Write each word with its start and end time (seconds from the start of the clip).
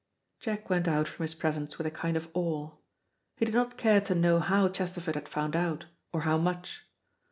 Jack 0.39 0.67
went 0.67 0.87
out 0.87 1.07
from 1.07 1.25
his 1.25 1.35
presence 1.35 1.77
with 1.77 1.85
a 1.85 1.91
kind 1.91 2.17
of 2.17 2.27
awe. 2.33 2.71
He 3.37 3.45
did 3.45 3.53
not 3.53 3.77
care 3.77 4.01
to 4.01 4.15
know 4.15 4.39
how 4.39 4.67
Chesterford 4.67 5.13
had 5.13 5.29
found 5.29 5.55
out, 5.55 5.85
or 6.11 6.21
how 6.21 6.39
much. 6.39 6.85